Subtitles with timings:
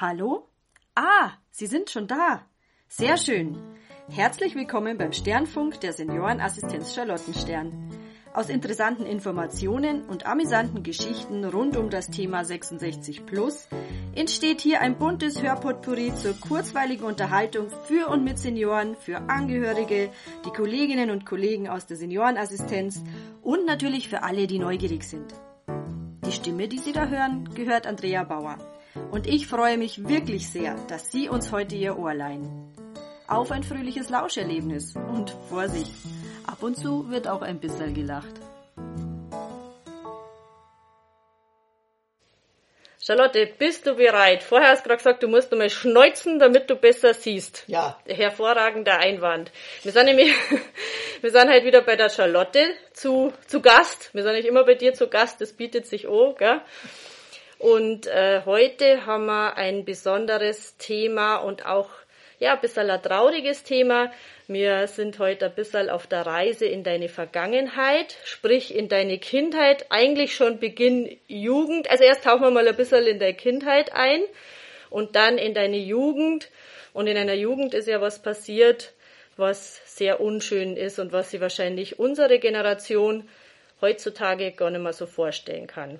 [0.00, 0.48] Hallo?
[0.94, 2.46] Ah, Sie sind schon da.
[2.88, 3.58] Sehr schön.
[4.08, 7.90] Herzlich willkommen beim Sternfunk der Seniorenassistenz Charlottenstern.
[8.32, 13.68] Aus interessanten Informationen und amüsanten Geschichten rund um das Thema 66 Plus
[14.14, 20.10] entsteht hier ein buntes Hörpotpourri zur kurzweiligen Unterhaltung für und mit Senioren, für Angehörige,
[20.46, 23.02] die Kolleginnen und Kollegen aus der Seniorenassistenz
[23.42, 25.34] und natürlich für alle, die neugierig sind.
[26.24, 28.56] Die Stimme, die Sie da hören, gehört Andrea Bauer.
[29.10, 32.72] Und ich freue mich wirklich sehr, dass Sie uns heute Ihr Ohr leihen.
[33.28, 35.92] Auf ein fröhliches Lauscherlebnis und Vorsicht,
[36.46, 38.40] ab und zu wird auch ein bisschen gelacht.
[43.02, 44.42] Charlotte, bist du bereit?
[44.42, 47.64] Vorher hast du gerade gesagt, du musst nochmal schneuzen, damit du besser siehst.
[47.66, 47.98] Ja.
[48.06, 49.50] Hervorragender Einwand.
[49.82, 50.34] Wir sind nämlich,
[51.20, 54.10] wir sind halt wieder bei der Charlotte zu, zu Gast.
[54.12, 56.60] Wir sind nicht immer bei dir zu Gast, das bietet sich auch, gell?
[57.60, 61.90] Und äh, heute haben wir ein besonderes Thema und auch
[62.38, 64.10] ja, ein bisschen ein trauriges Thema.
[64.48, 69.84] Wir sind heute ein bisschen auf der Reise in deine Vergangenheit, sprich in deine Kindheit,
[69.90, 71.90] eigentlich schon Beginn Jugend.
[71.90, 74.22] Also erst tauchen wir mal ein bisschen in deine Kindheit ein
[74.88, 76.48] und dann in deine Jugend.
[76.94, 78.94] Und in einer Jugend ist ja was passiert,
[79.36, 83.28] was sehr unschön ist und was sie wahrscheinlich unsere Generation
[83.82, 85.98] heutzutage gar nicht mehr so vorstellen kann.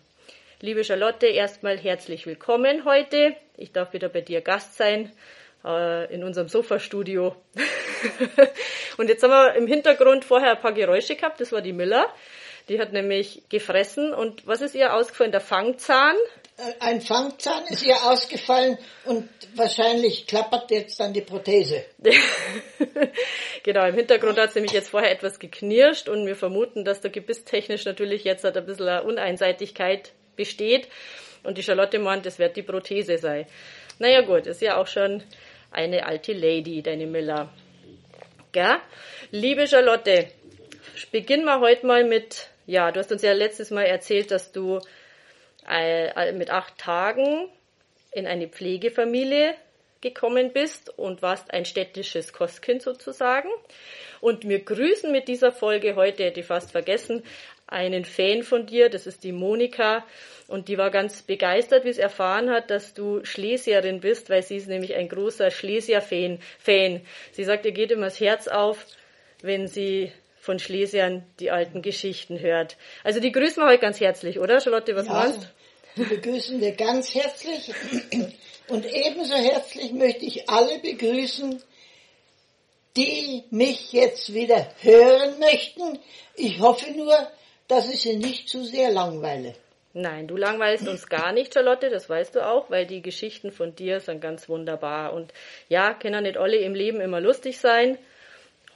[0.62, 3.34] Liebe Charlotte, erstmal herzlich willkommen heute.
[3.56, 5.11] Ich darf wieder bei dir Gast sein
[5.64, 7.34] äh, in unserem Sofastudio.
[8.98, 11.41] und jetzt haben wir im Hintergrund vorher ein paar Geräusche gehabt.
[11.41, 12.12] Das war die Miller.
[12.69, 14.12] Die hat nämlich gefressen.
[14.12, 15.33] Und was ist ihr ausgefallen?
[15.33, 16.14] Der Fangzahn?
[16.58, 21.86] Äh, ein Fangzahn ist ihr ausgefallen und wahrscheinlich klappert jetzt dann die Prothese.
[23.62, 27.08] genau, im Hintergrund hat es nämlich jetzt vorher etwas geknirscht und wir vermuten, dass da
[27.08, 30.88] gebisstechnisch natürlich jetzt hat ein bisschen eine Uneinseitigkeit besteht.
[31.42, 33.46] Und die Charlotte meint, das wird die Prothese sein.
[33.98, 35.22] Naja gut, ist ja auch schon
[35.70, 37.50] eine alte Lady, deine Miller.
[38.52, 38.78] Gell?
[39.30, 40.28] Liebe Charlotte,
[41.12, 44.81] beginnen wir heute mal mit, ja, du hast uns ja letztes Mal erzählt, dass du
[45.69, 47.48] äh, mit acht Tagen
[48.12, 49.54] in eine Pflegefamilie
[50.00, 53.49] gekommen bist und warst ein städtisches Kostkind sozusagen.
[54.21, 57.22] Und wir grüßen mit dieser Folge heute, hätte ich fast vergessen,
[57.66, 60.05] einen Fan von dir, das ist die Monika.
[60.49, 64.56] Und die war ganz begeistert, wie es erfahren hat, dass du Schlesierin bist, weil sie
[64.56, 66.41] ist nämlich ein großer Schlesier-Fan.
[66.59, 67.00] Fan.
[67.32, 68.84] Sie sagt, ihr geht immer das Herz auf,
[69.43, 72.77] wenn sie von Schlesiern die alten Geschichten hört.
[73.05, 75.49] Also die grüßen wir heute ganz herzlich, oder Charlotte, was ja, meinst
[75.97, 77.72] Die begrüßen wir ganz herzlich.
[78.70, 81.60] Und ebenso herzlich möchte ich alle begrüßen,
[82.97, 85.98] die mich jetzt wieder hören möchten.
[86.36, 87.14] Ich hoffe nur,
[87.66, 89.54] dass ich sie nicht zu sehr langweile.
[89.92, 93.75] Nein, du langweilst uns gar nicht, Charlotte, das weißt du auch, weil die Geschichten von
[93.75, 95.14] dir sind ganz wunderbar.
[95.14, 95.32] Und
[95.69, 97.98] ja, können nicht alle im Leben immer lustig sein.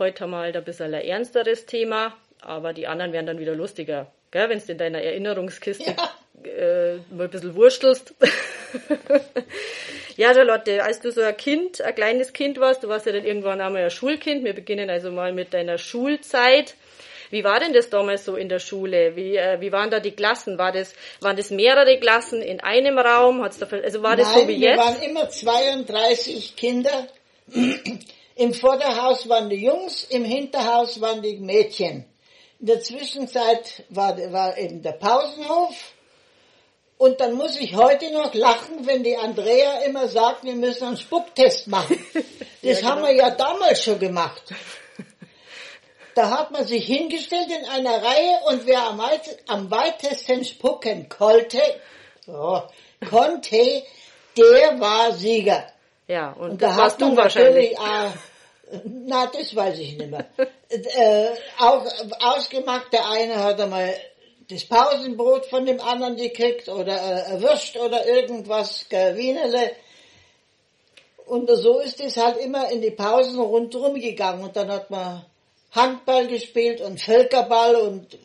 [0.01, 4.11] Heute wir halt ein bisschen ein ernsteres Thema, aber die anderen werden dann wieder lustiger.
[4.33, 6.51] Wenn du in deiner Erinnerungskiste ja.
[6.51, 8.13] äh, mal ein bisschen wurstelst.
[10.17, 13.25] ja, Charlotte, als du so ein Kind, ein kleines Kind warst, du warst ja dann
[13.25, 14.45] irgendwann einmal ein Schulkind.
[14.45, 16.75] Wir beginnen also mal mit deiner Schulzeit.
[17.31, 19.17] Wie war denn das damals so in der Schule?
[19.17, 20.59] Wie, äh, wie waren da die Klassen?
[20.59, 23.43] War das, waren das mehrere Klassen in einem Raum?
[23.43, 24.79] Hat's da, also war das Nein, so wie jetzt?
[24.79, 27.09] wir waren immer 32 Kinder.
[28.37, 32.05] Im Vorderhaus waren die Jungs, im Hinterhaus waren die Mädchen.
[32.59, 35.94] In der Zwischenzeit war, war eben der Pausenhof.
[36.97, 40.97] Und dann muss ich heute noch lachen, wenn die Andrea immer sagt, wir müssen einen
[40.97, 41.99] Spucktest machen.
[42.65, 42.91] Das ja, genau.
[42.93, 44.43] haben wir ja damals schon gemacht.
[46.15, 51.11] Da hat man sich hingestellt in einer Reihe und wer am, weit, am weitesten spucken
[51.11, 51.61] konnte,
[52.27, 52.63] oh,
[53.11, 53.83] konnte,
[54.35, 55.67] der war Sieger.
[56.07, 57.73] Ja, und, und da hast du wahrscheinlich.
[57.73, 58.11] Äh,
[58.85, 60.27] na, das weiß ich nicht mehr.
[60.69, 61.29] äh,
[61.59, 61.85] auch
[62.21, 63.95] ausgemacht, der eine hat einmal
[64.55, 69.73] das Pausenbrot von dem anderen gekriegt oder äh, Würst oder irgendwas, Wienerle.
[71.27, 75.25] Und so ist es halt immer in die Pausen rundherum gegangen und dann hat man
[75.73, 78.19] Handball gespielt und Völkerball und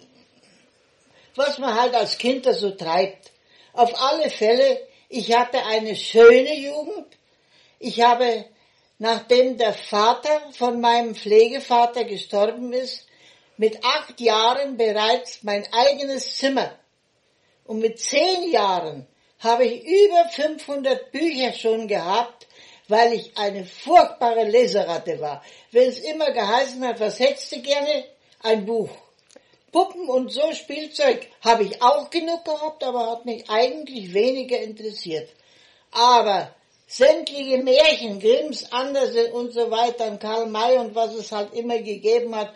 [1.35, 3.31] was man halt als Kind da so treibt.
[3.73, 7.07] Auf alle Fälle, ich hatte eine schöne Jugend.
[7.79, 8.45] Ich habe,
[8.97, 13.07] nachdem der Vater von meinem Pflegevater gestorben ist,
[13.59, 16.75] mit acht Jahren bereits mein eigenes Zimmer.
[17.65, 19.05] Und mit zehn Jahren
[19.37, 22.47] habe ich über 500 Bücher schon gehabt
[22.89, 25.43] weil ich eine furchtbare Leseratte war.
[25.71, 28.03] Wenn es immer geheißen hat, was hättest du gerne?
[28.41, 28.89] Ein Buch.
[29.71, 35.29] Puppen und so Spielzeug habe ich auch genug gehabt, aber hat mich eigentlich weniger interessiert.
[35.91, 36.55] Aber
[36.87, 42.35] sämtliche Märchen, Grimms, Andersen und so weiter, Karl May und was es halt immer gegeben
[42.35, 42.51] hat,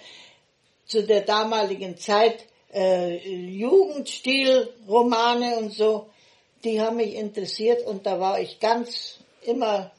[0.85, 6.09] zu der damaligen Zeit, äh, Jugendstil-Romane und so,
[6.63, 9.91] die haben mich interessiert und da war ich ganz immer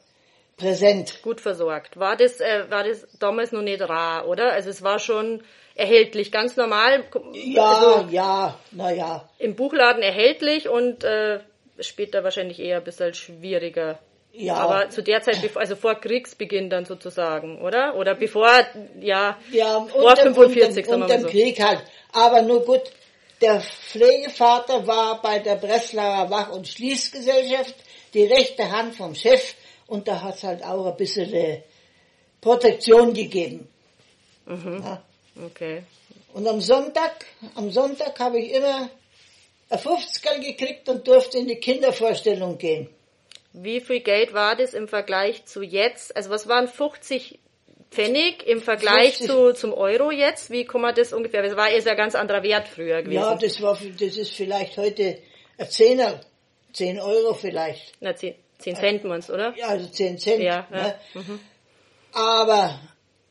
[0.57, 1.21] präsent.
[1.21, 1.97] Gut versorgt.
[1.97, 4.51] War das, äh, war das damals noch nicht rar, oder?
[4.51, 5.43] Also es war schon
[5.75, 7.03] erhältlich, ganz normal.
[7.33, 9.29] Ja, also ja, naja.
[9.37, 11.39] Im Buchladen erhältlich und äh,
[11.79, 13.99] später wahrscheinlich eher ein bisschen schwieriger.
[14.37, 14.55] Ja.
[14.55, 17.95] Aber zu der Zeit, also vor Kriegsbeginn dann sozusagen, oder?
[17.95, 18.49] Oder bevor,
[18.99, 21.27] ja, Ja, vor unter, 45, unter, sagen wir unter mal dem so.
[21.29, 21.83] Krieg halt.
[22.11, 22.81] Aber nur gut,
[23.41, 27.75] der Pflegevater war bei der Breslauer Wach- und Schließgesellschaft
[28.13, 29.55] die rechte Hand vom Chef
[29.87, 31.61] und da hat es halt auch ein bisschen äh,
[32.41, 33.67] Protektion gegeben.
[34.45, 34.81] Mhm.
[34.83, 35.03] Ja.
[35.45, 35.83] Okay.
[36.33, 38.89] Und am Sonntag, am Sonntag habe ich immer
[39.69, 42.89] ein 50 gekriegt und durfte in die Kindervorstellung gehen.
[43.57, 46.15] Wie viel Geld war das im Vergleich zu jetzt?
[46.15, 47.39] Also was waren 50
[47.89, 49.27] Pfennig im Vergleich 50.
[49.27, 50.49] zu, zum Euro jetzt?
[50.51, 51.41] Wie kann man das ungefähr?
[51.41, 53.21] Das war ist ja ganz anderer Wert früher gewesen.
[53.21, 55.19] Ja, das war, das ist vielleicht heute
[55.57, 56.19] ein Zehner,
[56.73, 57.93] 10 Euro vielleicht.
[58.01, 59.53] Na, 10, 10 Cent meinst, oder?
[59.57, 60.43] Ja, also 10 Cent.
[60.43, 60.95] Ja, ne?
[61.13, 61.21] ja.
[61.21, 61.39] Mhm.
[62.11, 62.79] Aber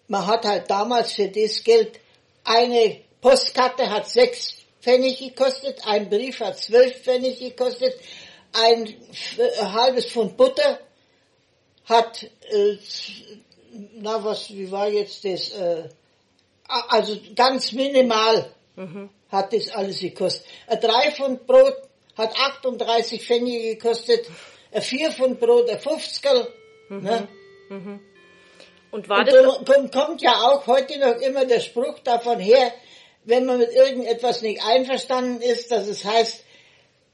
[0.08, 2.00] man hat halt damals für das Geld,
[2.44, 7.94] eine Postkarte hat sechs Pfennig gekostet, ein Brief hat zwölf Pfennig gekostet,
[8.54, 8.94] ein,
[9.60, 10.80] ein halbes Pfund Butter
[11.84, 12.76] hat, äh,
[13.96, 15.88] na was, wie war jetzt das, äh,
[16.66, 18.50] also ganz minimal
[19.28, 20.46] hat das alles gekostet.
[20.66, 21.76] Ein drei Pfund Brot
[22.16, 24.26] hat 38 Pfennige gekostet,
[24.72, 26.24] ein vier Pfund Brot ein 50
[26.88, 27.28] ne?
[28.90, 32.38] Und war Und das, da kommt, kommt ja auch heute noch immer der Spruch davon
[32.38, 32.72] her,
[33.24, 36.44] wenn man mit irgendetwas nicht einverstanden ist, dass es heißt,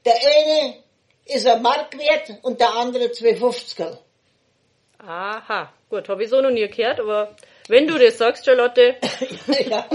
[0.05, 0.75] der eine
[1.31, 3.99] ist ein Mark wert und der andere zwei Fünfziger.
[4.99, 7.35] aha, gut, habe ich so noch nie gehört, aber
[7.67, 8.95] wenn du das sagst, Charlotte,
[9.69, 9.87] ja.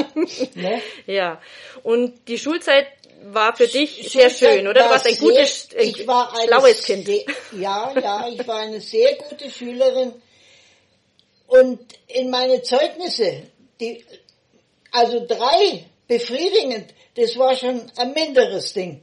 [0.54, 0.80] ne?
[1.06, 1.40] ja.
[1.82, 2.86] Und die Schulzeit
[3.24, 4.74] war für dich sehr schön, oder?
[4.74, 7.06] Du War warst ein sehr- gutes, ein ich war eine schlaues Kind.
[7.06, 7.24] Sehr,
[7.58, 10.12] ja, ja, ich war eine sehr gute Schülerin.
[11.46, 13.44] Und in meine Zeugnisse,
[13.80, 14.04] die,
[14.92, 19.02] also drei befriedigend, das war schon ein minderes Ding.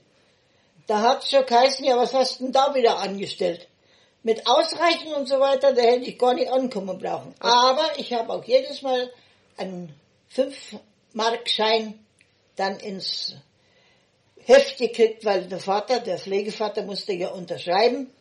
[0.87, 3.67] Da hat's schon geheißen, ja, was hast du denn da wieder angestellt?
[4.21, 7.35] Mit Ausreichen und so weiter, da hätte ich gar nicht ankommen brauchen.
[7.39, 9.11] Aber ich habe auch jedes Mal
[9.57, 9.93] einen
[10.33, 11.99] 5-Mark-Schein
[12.55, 13.35] dann ins
[14.45, 18.11] Heft gekriegt, weil der Vater, der Pflegevater musste ja unterschreiben.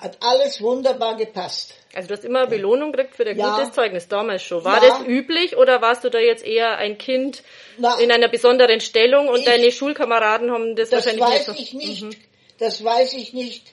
[0.00, 1.74] Hat alles wunderbar gepasst.
[1.94, 3.56] Also du hast immer Belohnung gekriegt für dein Ja.
[3.56, 4.64] gutes Zeugnis damals schon.
[4.64, 4.88] War Ja.
[4.90, 7.42] das üblich oder warst du da jetzt eher ein Kind
[7.78, 11.60] Na, in einer besonderen Stellung und ich- deine Schulkameraden haben das, Das wahrscheinlich weiß nicht
[11.60, 12.18] ich nicht.
[12.58, 13.72] Das weiß ich nicht,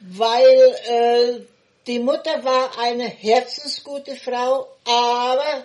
[0.00, 1.40] weil äh,
[1.86, 5.64] die Mutter war eine herzensgute Frau, aber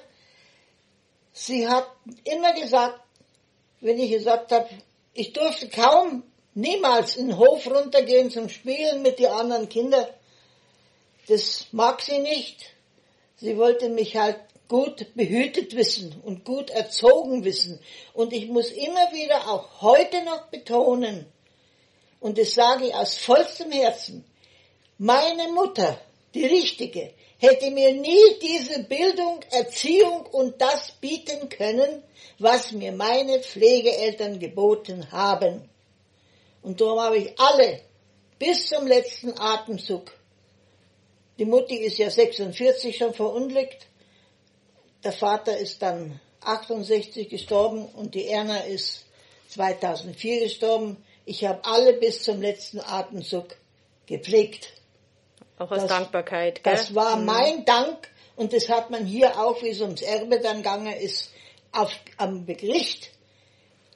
[1.34, 1.88] sie hat
[2.24, 3.00] immer gesagt,
[3.82, 4.70] wenn ich gesagt habe,
[5.14, 6.24] ich durfte kaum,
[6.56, 10.08] niemals in den Hof runtergehen zum Spielen mit den anderen Kindern.
[11.28, 12.72] Das mag sie nicht.
[13.38, 17.80] Sie wollte mich halt gut behütet wissen und gut erzogen wissen.
[18.14, 21.26] Und ich muss immer wieder auch heute noch betonen,
[22.20, 24.26] und das sage ich aus vollstem Herzen,
[24.98, 26.00] meine Mutter,
[26.34, 32.02] die richtige, hätte mir nie diese Bildung, Erziehung und das bieten können,
[32.40, 35.70] was mir meine Pflegeeltern geboten haben.
[36.66, 37.80] Und darum habe ich alle
[38.40, 40.12] bis zum letzten Atemzug.
[41.38, 43.86] Die Mutti ist ja 46 schon verunglückt.
[45.04, 49.06] Der Vater ist dann 68 gestorben und die Erna ist
[49.50, 50.98] 2004 gestorben.
[51.26, 53.56] Ich habe alle bis zum letzten Atemzug
[54.08, 54.74] gepflegt.
[55.60, 56.64] Auch aus Das- Dankbarkeit.
[56.64, 56.74] Gell?
[56.74, 60.58] Das war mein Dank und das hat man hier auch, wie es ums Erbe dann
[60.58, 61.30] gegangen ist,
[61.72, 63.12] auf, am Gericht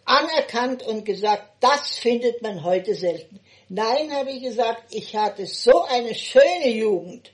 [0.09, 3.39] anerkannt und gesagt, das findet man heute selten.
[3.69, 7.31] Nein, habe ich gesagt, ich hatte so eine schöne Jugend.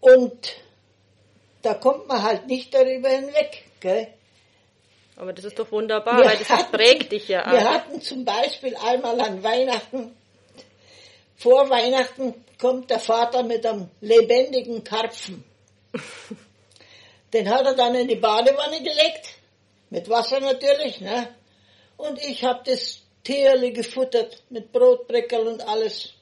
[0.00, 0.54] Und
[1.62, 3.64] da kommt man halt nicht darüber hinweg.
[3.80, 4.08] Gell?
[5.16, 7.74] Aber das ist doch wunderbar, Wir weil das hatten- prägt dich ja Wir auch.
[7.74, 10.16] hatten zum Beispiel einmal an Weihnachten,
[11.36, 15.44] vor Weihnachten kommt der Vater mit einem lebendigen Karpfen.
[17.32, 19.30] Den hat er dann in die Badewanne gelegt,
[19.92, 21.28] mit Wasser natürlich, ne?
[21.98, 26.14] Und ich habe das Tierli gefuttert mit Brotbreckerl und alles.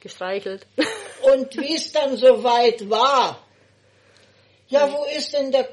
[0.00, 0.66] Gestreichelt.
[1.22, 3.46] Und wie es dann soweit war,
[4.66, 5.68] ja, wo ist denn der,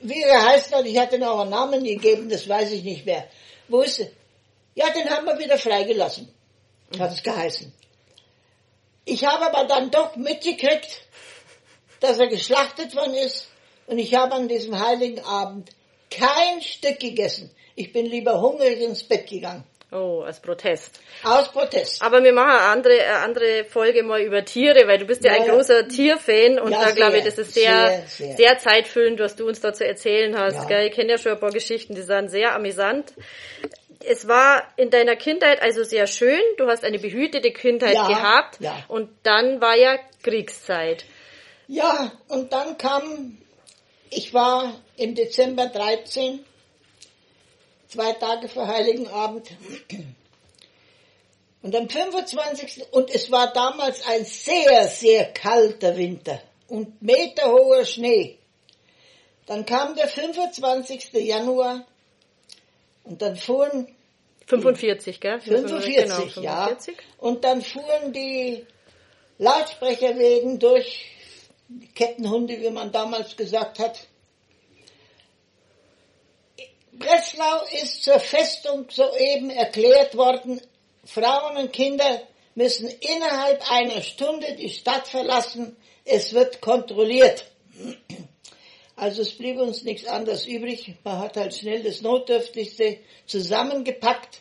[0.00, 3.28] wie er heißt hat, ich hatte noch einen Namen gegeben, das weiß ich nicht mehr.
[3.68, 4.08] Wo ist er?
[4.74, 6.34] Ja, den haben wir wieder freigelassen,
[6.98, 7.72] hat es geheißen.
[9.04, 11.02] Ich habe aber dann doch mitgekriegt,
[12.00, 13.46] dass er geschlachtet worden ist
[13.86, 15.70] und ich habe an diesem heiligen Abend
[16.10, 17.50] kein Stück gegessen.
[17.74, 19.64] Ich bin lieber hungrig ins Bett gegangen.
[19.92, 20.98] Oh, als Protest.
[21.22, 22.02] Aus Protest.
[22.02, 25.34] Aber wir machen eine andere, eine andere Folge mal über Tiere, weil du bist ja,
[25.36, 28.36] Ja, ein großer Tierfan und Ja, da glaube ich, sehr, das ist sehr, sehr, sehr,
[28.36, 28.58] sehr.
[28.58, 30.54] zeitfüllend, was du uns da zu erzählen hast.
[30.56, 30.64] Ja.
[30.64, 30.86] Gell?
[30.88, 33.14] Ich kenne ja schon ein paar Geschichten, die sind sehr amüsant.
[34.04, 36.40] Es war in deiner Kindheit also sehr schön.
[36.58, 38.58] Du hast eine behütete Kindheit Ja, gehabt
[38.88, 41.04] und dann war ja Kriegszeit.
[41.68, 43.38] Ja, und dann kam,
[44.10, 46.44] ich war im Dezember 13,
[47.88, 49.48] zwei Tage vor Heiligen Abend.
[51.62, 52.92] Und am 25.
[52.92, 58.38] und es war damals ein sehr, sehr kalter Winter und meterhoher Schnee.
[59.46, 61.12] Dann kam der 25.
[61.12, 61.84] Januar
[63.04, 63.88] und dann fuhren
[64.46, 65.40] 45, gell?
[65.40, 66.66] 45, genau, ja.
[66.66, 66.96] 45.
[67.18, 68.64] Und dann fuhren die
[69.38, 71.10] Lautsprecherwegen durch,
[71.94, 74.06] Kettenhunde, wie man damals gesagt hat.
[76.92, 80.60] Breslau ist zur Festung soeben erklärt worden,
[81.04, 82.22] Frauen und Kinder
[82.54, 87.44] müssen innerhalb einer Stunde die Stadt verlassen, es wird kontrolliert.
[88.96, 90.94] Also es blieb uns nichts anderes übrig.
[91.04, 94.40] Man hat halt schnell das Notdürftigste zusammengepackt.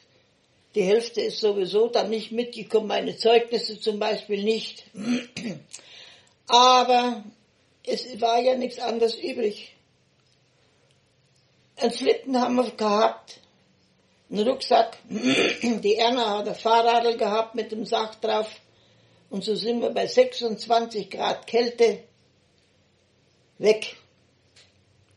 [0.76, 4.86] Die Hälfte ist sowieso dann nicht mitgekommen, meine Zeugnisse zum Beispiel nicht.
[6.48, 7.24] Aber
[7.86, 9.76] es war ja nichts anderes übrig.
[11.78, 13.40] Ein Schlitten haben wir gehabt,
[14.32, 18.48] einen Rucksack, die Erna hat ein Fahrradl gehabt mit dem Sack drauf
[19.30, 22.00] und so sind wir bei 26 Grad Kälte
[23.58, 23.96] weg.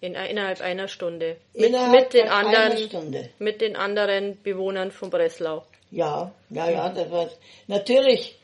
[0.00, 1.38] In, innerhalb einer Stunde.
[1.54, 3.30] Mit, Innerhalb mit den anderen, Stunde.
[3.38, 5.64] mit den anderen Bewohnern von Breslau.
[5.90, 7.30] Ja, ja, ja, das war,
[7.66, 8.36] natürlich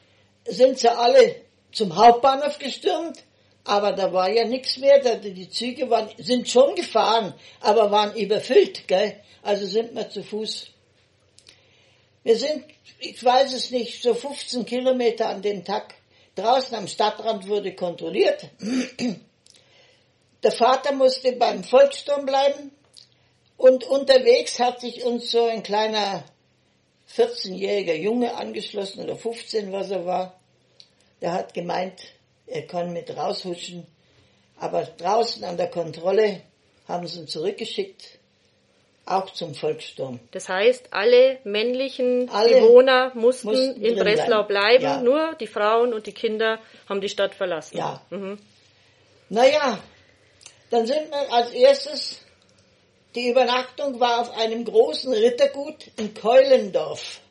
[0.47, 1.44] sind sie alle
[1.75, 3.23] zum Hauptbahnhof gestürmt,
[3.65, 8.87] aber da war ja nichts mehr, die Züge waren, sind schon gefahren, aber waren überfüllt,
[8.87, 10.67] gell, also sind wir zu Fuß.
[12.23, 12.65] Wir sind,
[13.01, 15.95] ich weiß es nicht, so 15 Kilometer an dem Tag.
[16.35, 18.49] Draußen am Stadtrand wurde kontrolliert.
[20.43, 22.73] Der Vater musste beim Volkssturm bleiben
[23.57, 26.25] und unterwegs hat sich uns so ein kleiner
[27.15, 30.41] 14-jähriger Junge angeschlossen oder 15, was er war.
[31.25, 32.03] Der hat gemeint,
[32.47, 33.87] er kann mit raushuschen.
[34.59, 36.43] Aber draußen an der Kontrolle
[36.87, 38.19] haben sie ihn zurückgeschickt,
[39.07, 40.21] auch zum Volkssturm.
[40.33, 44.85] Das heißt, alle männlichen Alle Bewohner mussten, mussten in Breslau bleiben, bleiben.
[44.85, 45.01] Ja.
[45.01, 47.79] nur die Frauen und die Kinder haben die Stadt verlassen.
[47.79, 48.03] Ja.
[48.11, 48.39] Mhm.
[49.31, 49.79] Naja,
[50.69, 52.21] dann sind wir als erstes,
[53.15, 57.23] die Übernachtung war auf einem großen Rittergut in Keulendorf.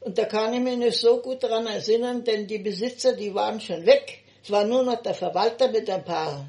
[0.00, 3.60] Und da kann ich mich nicht so gut daran erinnern, denn die Besitzer, die waren
[3.60, 4.24] schon weg.
[4.42, 6.46] Es war nur noch der Verwalter mit ein paar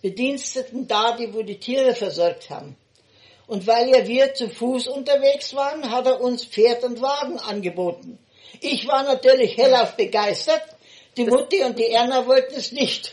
[0.00, 2.76] Bediensteten da, die wo die Tiere versorgt haben.
[3.46, 8.18] Und weil ja wir zu Fuß unterwegs waren, hat er uns Pferd und Wagen angeboten.
[8.60, 10.62] Ich war natürlich hellauf begeistert,
[11.16, 13.12] die Mutti und die Erna wollten es nicht.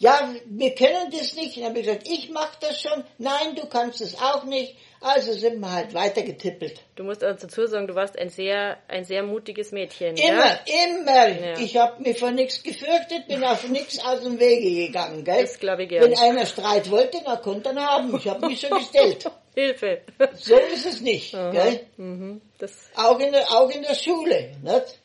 [0.00, 1.58] Ja, wir können das nicht.
[1.58, 3.04] Dann habe ich gesagt, ich mache das schon.
[3.18, 4.74] Nein, du kannst es auch nicht.
[5.02, 6.80] Also sind wir halt weitergetippelt.
[6.96, 10.16] Du musst also dazu sagen, du warst ein sehr, ein sehr mutiges Mädchen.
[10.16, 10.60] Immer, Ja?
[10.86, 11.28] immer.
[11.28, 11.58] Ja.
[11.58, 15.22] Ich habe mich vor nichts gefürchtet, bin auf nichts aus dem Wege gegangen.
[15.22, 15.42] Gell?
[15.42, 16.02] Das glaube ich gern.
[16.04, 18.16] Wenn einer Streit wollte, dann konnte er haben.
[18.16, 19.30] Ich habe mich schon gestellt.
[19.54, 20.00] Hilfe.
[20.34, 21.32] So ist es nicht.
[21.32, 21.86] Gell?
[21.98, 22.40] Mhm.
[22.58, 24.52] Das, Auch, in der, auch in der Schule.
[24.62, 24.98] Nicht?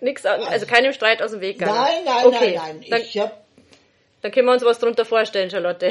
[0.00, 1.78] nix, also keinem Streit aus dem Weg gegangen.
[1.78, 2.54] Nein, nein, okay.
[2.56, 3.02] nein, nein.
[3.02, 3.32] Ich habe
[4.22, 5.90] dann können wir uns was drunter vorstellen, Charlotte.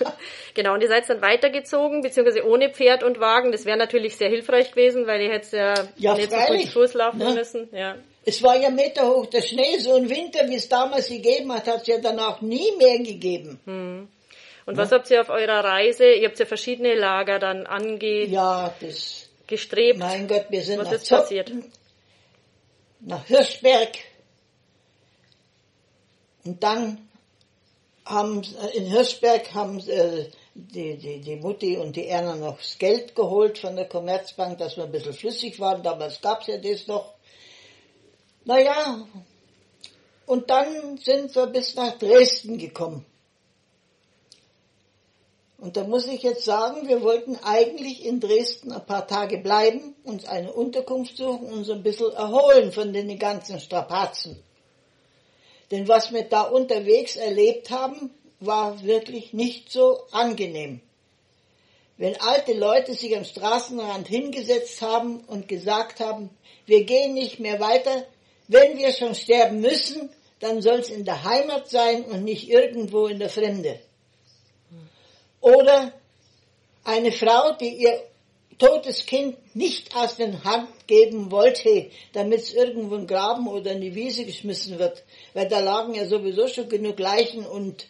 [0.54, 3.52] genau, und ihr seid dann weitergezogen, beziehungsweise ohne Pferd und Wagen.
[3.52, 6.94] Das wäre natürlich sehr hilfreich gewesen, weil ihr hättet ja, Ja, nicht so gut Fuß
[6.94, 7.34] laufen Ne?
[7.34, 7.68] müssen.
[7.72, 7.96] Ja.
[8.24, 11.82] Es war ja meterhoch der Schnee, so ein Winter, wie es damals gegeben hat, hat
[11.82, 13.58] es ja danach nie mehr gegeben.
[14.66, 16.12] Und was habt ihr auf eurer Reise?
[16.12, 17.66] Ihr habt ja verschiedene Lager dann
[18.28, 19.98] Ja, das, angestrebt.
[19.98, 21.48] mein Gott, wir sind Was nach ist passiert?
[21.48, 21.72] Zotten,
[23.00, 23.92] nach Hirschberg
[26.44, 27.07] und dann
[28.08, 28.42] haben
[28.74, 33.58] in Hirschberg haben äh, die, die, die Mutti und die Erna noch das Geld geholt
[33.58, 35.82] von der Commerzbank, dass wir ein bisschen flüssig waren.
[35.82, 37.14] Damals gab es ja das noch.
[38.44, 39.06] Naja,
[40.26, 43.04] und dann sind wir bis nach Dresden gekommen.
[45.58, 49.96] Und da muss ich jetzt sagen, wir wollten eigentlich in Dresden ein paar Tage bleiben,
[50.04, 54.42] uns eine Unterkunft suchen und uns ein bisschen erholen von den ganzen Strapazen.
[55.70, 58.10] Denn was wir da unterwegs erlebt haben,
[58.40, 60.80] war wirklich nicht so angenehm.
[61.96, 66.30] Wenn alte Leute sich am Straßenrand hingesetzt haben und gesagt haben,
[66.64, 68.06] wir gehen nicht mehr weiter,
[68.46, 70.08] wenn wir schon sterben müssen,
[70.38, 73.80] dann soll es in der Heimat sein und nicht irgendwo in der Fremde.
[75.40, 75.92] Oder
[76.84, 78.00] eine Frau, die ihr
[78.58, 83.80] totes Kind nicht aus den Hand geben wollte, damit es irgendwo in Graben oder in
[83.80, 85.04] die Wiese geschmissen wird,
[85.34, 87.86] weil da lagen ja sowieso schon genug Leichen und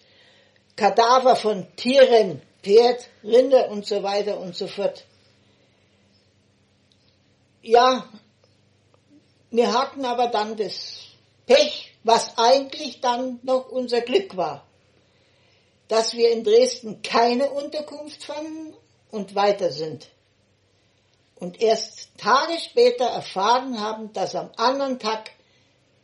[0.76, 5.04] Kadaver von Tieren, Pferd, Rinder und so weiter und so fort.
[7.62, 8.08] Ja,
[9.50, 11.06] wir hatten aber dann das
[11.46, 14.66] Pech, was eigentlich dann noch unser Glück war,
[15.88, 18.74] dass wir in Dresden keine Unterkunft fanden
[19.10, 20.08] und weiter sind.
[21.40, 25.30] Und erst Tage später erfahren haben, dass am anderen Tag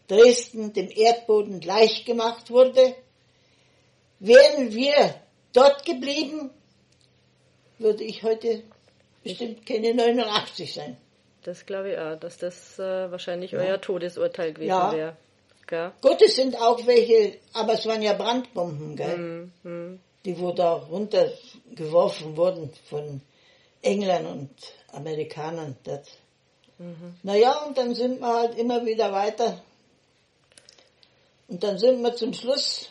[0.09, 2.95] Dresden dem Erdboden gleich gemacht wurde.
[4.21, 5.14] Wären wir
[5.53, 6.50] dort geblieben,
[7.79, 8.62] würde ich heute
[9.23, 10.97] bestimmt keine 89 sein.
[11.43, 13.59] Das glaube ich auch, dass das äh, wahrscheinlich ja.
[13.59, 14.93] euer Todesurteil gewesen ja.
[14.93, 15.17] wäre.
[15.67, 15.93] Gell?
[16.03, 19.17] Gut, es sind auch welche, aber es waren ja Brandbomben, gell?
[19.17, 20.00] Mm, mm.
[20.25, 23.23] die wo da runtergeworfen wurden von
[23.81, 24.50] Engländern und
[24.94, 25.76] Amerikanern.
[25.84, 26.00] Das.
[26.78, 27.16] Mhm.
[27.22, 29.62] Naja, und dann sind wir halt immer wieder weiter.
[31.48, 32.88] Und dann sind wir zum Schluss.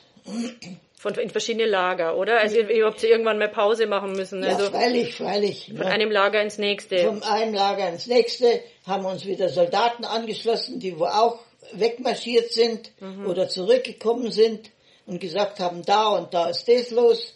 [0.97, 2.39] Von, in verschiedene Lager, oder?
[2.39, 4.41] Also ihr habt irgendwann mal Pause machen müssen.
[4.41, 5.65] Ja, also freilich, freilich.
[5.75, 5.91] Von ja.
[5.91, 6.99] einem Lager ins nächste.
[6.99, 11.39] Von einem Lager ins nächste haben uns wieder Soldaten angeschlossen, die wo auch
[11.73, 13.27] wegmarschiert sind mhm.
[13.27, 14.69] oder zurückgekommen sind
[15.05, 17.35] und gesagt haben, da und da ist das los.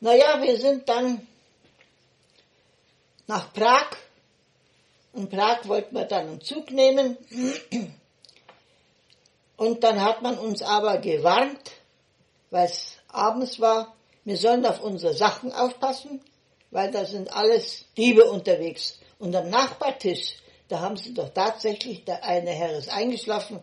[0.00, 1.26] Naja, wir sind dann
[3.32, 3.88] nach Prag.
[5.14, 7.16] In Prag wollten wir dann einen Zug nehmen.
[9.56, 11.70] Und dann hat man uns aber gewarnt,
[12.50, 16.20] weil es abends war, wir sollen auf unsere Sachen aufpassen,
[16.70, 18.98] weil da sind alles Diebe unterwegs.
[19.18, 20.34] Und am Nachbartisch,
[20.68, 23.60] da haben sie doch tatsächlich, der eine Herr ist eingeschlafen,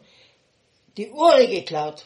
[0.98, 2.06] die Uhr geklaut.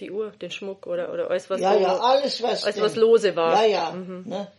[0.00, 2.94] Die Uhr, den Schmuck oder, oder alles, was, ja, so, ja, alles, was, alles, was
[2.94, 3.52] lose war.
[3.54, 3.90] Ja, ja.
[3.90, 4.24] Mhm.
[4.28, 4.52] Ne?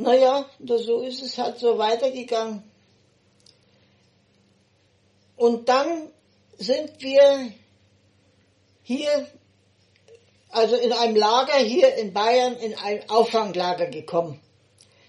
[0.00, 2.62] Naja, so ist es halt so weitergegangen.
[5.34, 6.12] Und dann
[6.56, 7.52] sind wir
[8.84, 9.26] hier,
[10.50, 14.40] also in einem Lager hier in Bayern, in ein Auffanglager gekommen.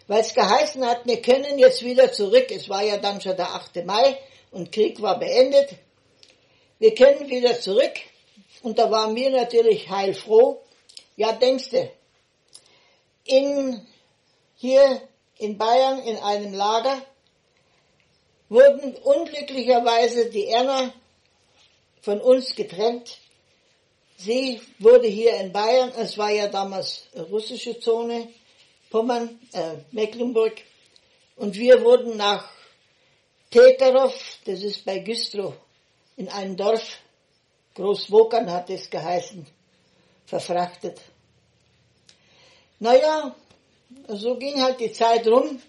[0.08, 2.48] Weil es geheißen hat, wir können jetzt wieder zurück.
[2.50, 3.86] Es war ja dann schon der 8.
[3.86, 4.18] Mai
[4.50, 5.70] und Krieg war beendet.
[6.80, 7.94] Wir können wieder zurück.
[8.64, 10.64] Und da waren wir natürlich heilfroh.
[11.16, 11.92] Ja, denkste,
[13.26, 13.86] in
[14.60, 15.02] hier
[15.38, 17.02] in Bayern in einem Lager
[18.50, 20.94] wurden unglücklicherweise die Erna
[22.02, 23.20] von uns getrennt.
[24.18, 28.28] Sie wurde hier in Bayern, es war ja damals russische Zone,
[28.90, 30.62] Pommern, äh, Mecklenburg,
[31.38, 32.52] und wir wurden nach
[33.52, 35.54] Teterow, das ist bei Güstrow,
[36.18, 36.98] in ein Dorf,
[37.76, 39.48] Großwokern hat es geheißen,
[40.26, 41.00] verfrachtet.
[42.80, 43.34] Naja,
[44.08, 45.62] so ging halt die Zeit rum,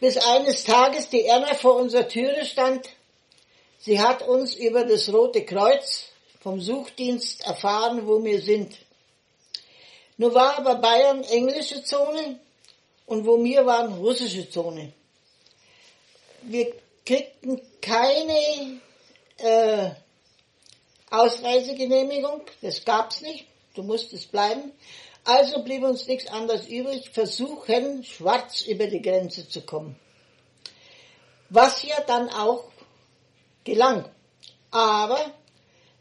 [0.00, 2.88] bis eines Tages die Erna vor unserer Türe stand.
[3.78, 6.06] Sie hat uns über das Rote Kreuz
[6.40, 8.76] vom Suchdienst erfahren, wo wir sind.
[10.16, 12.38] Nun war aber Bayern englische Zone
[13.06, 14.92] und wo wir waren russische Zone.
[16.42, 16.72] Wir
[17.04, 18.80] kriegten keine
[19.38, 19.90] äh,
[21.10, 24.72] Ausreisegenehmigung, das gab's nicht, du musstest bleiben.
[25.24, 29.96] Also blieb uns nichts anderes übrig, versuchen, schwarz über die Grenze zu kommen.
[31.48, 32.70] Was ja dann auch
[33.64, 34.08] gelang.
[34.70, 35.32] Aber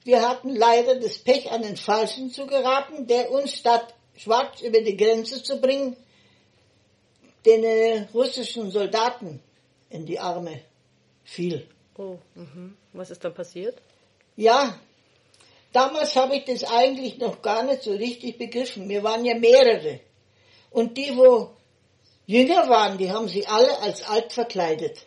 [0.04, 4.82] wir hatten leider das Pech, an den Falschen zu geraten, der uns statt schwarz über
[4.82, 5.96] die Grenze zu bringen,
[7.46, 9.42] den äh, russischen Soldaten
[9.90, 10.62] in die Arme
[11.24, 11.68] fiel.
[11.98, 12.72] Oh, mh.
[12.94, 13.82] was ist dann passiert?
[14.36, 14.78] Ja,
[15.74, 18.88] Damals habe ich das eigentlich noch gar nicht so richtig begriffen.
[18.88, 20.00] Wir waren ja mehrere.
[20.70, 21.50] Und die, wo
[22.28, 25.06] jünger waren, die haben sie alle als alt verkleidet.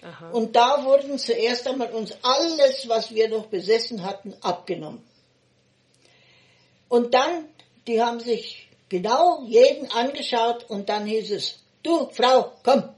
[0.00, 0.30] Aha.
[0.30, 5.02] Und da wurden zuerst einmal uns alles, was wir noch besessen hatten, abgenommen.
[6.88, 7.48] Und dann,
[7.86, 12.94] die haben sich genau jeden angeschaut und dann hieß es, du Frau, komm.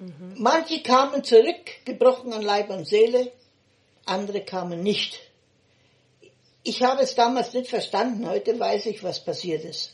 [0.00, 0.34] Mhm.
[0.36, 3.32] Manche kamen zurück, gebrochen an Leib und Seele,
[4.06, 5.20] andere kamen nicht.
[6.62, 9.92] Ich habe es damals nicht verstanden, heute weiß ich, was passiert ist.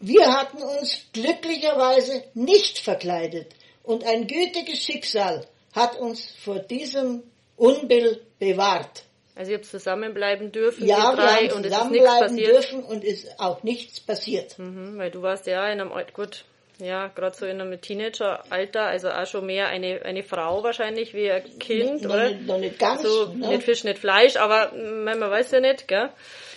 [0.00, 7.22] Wir hatten uns glücklicherweise nicht verkleidet und ein gütiges Schicksal hat uns vor diesem
[7.56, 9.04] Unbill bewahrt.
[9.34, 14.58] Also ihr habt zusammenbleiben dürfen, ja, wir haben zusammenbleiben dürfen und ist auch nichts passiert.
[14.58, 16.44] Mhm, weil du warst ja in einem, gut,
[16.78, 21.30] ja, gerade so in einem Teenageralter, also auch schon mehr eine, eine Frau wahrscheinlich wie
[21.30, 22.30] ein Kind, noch oder?
[22.30, 23.02] Nicht, noch nicht ganz.
[23.02, 23.48] so, ne?
[23.48, 26.10] nicht Fisch, nicht Fleisch, aber mm, man weiß ja nicht, gell?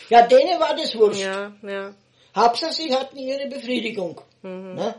[0.09, 1.21] Ja, denen war das wurscht.
[1.21, 1.93] Ja, ja.
[2.35, 4.21] Hauptsache, sie hatten ihre Befriedigung.
[4.41, 4.75] Mhm.
[4.75, 4.95] Ne?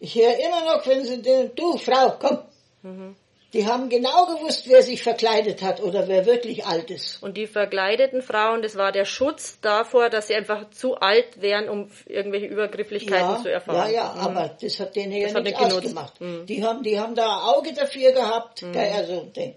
[0.00, 2.38] Ich höre immer noch, wenn sie, den, du Frau, komm.
[2.82, 3.16] Mhm.
[3.52, 7.22] Die haben genau gewusst, wer sich verkleidet hat oder wer wirklich alt ist.
[7.22, 11.68] Und die verkleideten Frauen, das war der Schutz davor, dass sie einfach zu alt wären,
[11.68, 13.90] um irgendwelche Übergrifflichkeiten Ja, zu erfahren.
[13.92, 14.20] ja, ja, Mhm.
[14.20, 15.76] aber das hat denen ja Das nichts nicht genutzt.
[15.86, 16.20] ausgemacht.
[16.20, 16.46] Mhm.
[16.46, 18.60] Die, haben, die haben da ein Auge dafür gehabt.
[18.72, 19.54] Gell, also, den.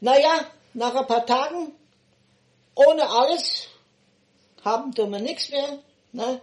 [0.00, 0.44] Naja,
[0.74, 1.72] nach ein paar Tagen,
[2.74, 3.68] ohne alles,
[4.64, 5.78] haben tun wir nichts mehr.
[6.12, 6.40] Ne?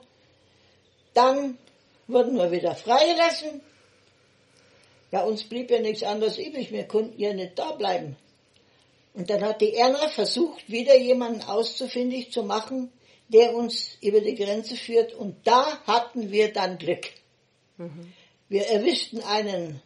[1.13, 1.57] Dann
[2.07, 3.61] wurden wir wieder freigelassen.
[5.15, 6.73] Ja, uns blieb ja nichts anderes übrig.
[6.73, 8.17] Wir konnten ja nicht da bleiben.
[9.13, 12.91] Und dann hat die Erna versucht, wieder jemanden auszufindig zu machen,
[13.29, 15.13] der uns über die Grenze führt.
[15.13, 17.05] Und da hatten wir dann Glück.
[18.49, 19.81] Wir erwischten einen,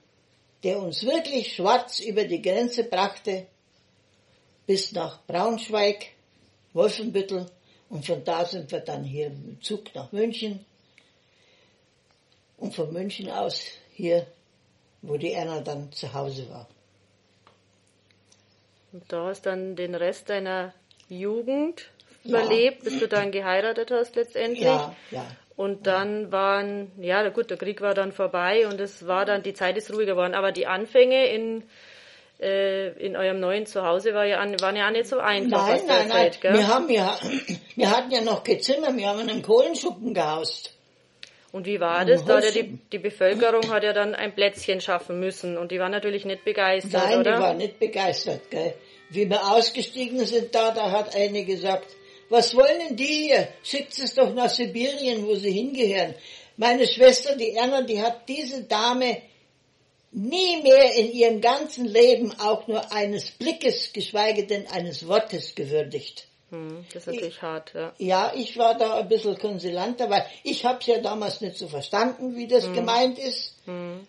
[0.64, 3.46] der uns wirklich schwarz über die Grenze brachte,
[4.66, 6.08] bis nach Braunschweig,
[6.74, 7.46] Wolfenbüttel.
[7.92, 10.66] Und von da sind wir dann hier im Zug nach München.
[12.58, 13.62] Und von München aus
[13.94, 14.26] hier,
[15.02, 16.68] wo die Erna dann zu Hause war.
[18.92, 20.74] Und da hast dann den Rest deiner
[21.10, 21.90] Jugend
[22.24, 22.42] Ja.
[22.42, 24.64] überlebt, bis du dann geheiratet hast letztendlich.
[24.64, 25.26] Ja, ja.
[25.56, 29.54] Und dann waren, ja gut, der Krieg war dann vorbei und es war dann, die
[29.54, 30.34] Zeit ist ruhiger geworden.
[30.34, 31.64] Aber die Anfänge in,
[32.40, 35.86] äh, in eurem neuen Zuhause war ja, waren ja auch nicht so einfach Nein, aus
[35.86, 36.18] der nein, nein.
[36.32, 36.54] Zeit, gell?
[36.54, 37.20] Wir, haben, wir,
[37.76, 40.74] wir hatten ja noch kein Zimmer, wir haben in einem Kohlenschuppen gehaust.
[41.52, 42.24] Und wie war das?
[42.26, 45.92] Da ja die, die Bevölkerung hat ja dann ein Plätzchen schaffen müssen und die waren
[45.92, 47.36] natürlich nicht begeistert, Nein, oder?
[47.36, 48.52] die war nicht begeistert.
[48.52, 48.76] Gell?
[49.10, 51.88] Wie wir ausgestiegen sind da, da hat eine gesagt,
[52.30, 53.48] was wollen denn die hier?
[53.64, 56.14] Schickt es doch nach Sibirien, wo sie hingehören.
[56.58, 59.22] Meine Schwester, die Erna, die hat diese Dame
[60.12, 66.29] nie mehr in ihrem ganzen Leben auch nur eines Blickes, geschweige denn eines Wortes gewürdigt.
[66.50, 67.94] Hm, das ist natürlich hart, ja.
[67.98, 71.68] Ja, ich war da ein bisschen konsilanter, weil ich habe es ja damals nicht so
[71.68, 73.56] verstanden, wie das gemeint ist.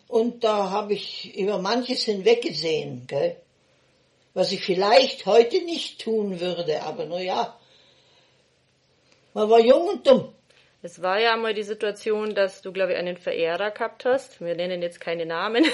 [0.09, 3.37] Und da habe ich über manches hinweggesehen, gell?
[4.35, 7.59] was ich vielleicht heute nicht tun würde, aber nur ja,
[9.35, 10.33] man war jung und dumm.
[10.83, 14.41] Es war ja einmal die Situation, dass du, glaube ich, einen Verehrer gehabt hast.
[14.41, 15.67] Wir nennen jetzt keine Namen.